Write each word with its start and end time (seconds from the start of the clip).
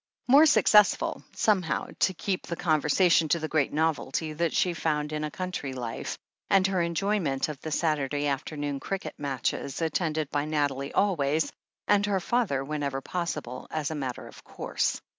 More 0.27 0.47
successful, 0.47 1.23
somehow, 1.35 1.89
to 1.99 2.13
keep 2.15 2.47
the 2.47 2.55
con 2.55 2.81
versation 2.81 3.29
to 3.29 3.37
the 3.39 3.47
great 3.47 3.71
novelty 3.71 4.33
that 4.33 4.51
she 4.51 4.73
found 4.73 5.13
in 5.13 5.23
a 5.23 5.29
country 5.29 5.73
life, 5.73 6.17
and 6.49 6.65
her 6.65 6.81
enjoyment 6.81 7.49
of 7.49 7.61
the 7.61 7.69
Saturday 7.69 8.25
after 8.25 8.57
noon 8.57 8.79
cricket 8.79 9.13
matches, 9.19 9.79
attended 9.79 10.31
by 10.31 10.45
Nathalie 10.45 10.91
always, 10.91 11.53
and 11.87 12.07
her 12.07 12.19
father 12.19 12.63
whenever 12.65 12.99
possible, 12.99 13.67
as 13.69 13.91
a 13.91 13.93
matter 13.95 14.27
of 14.27 14.43
course. 14.43 14.99